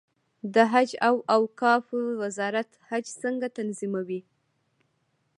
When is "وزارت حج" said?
2.21-3.05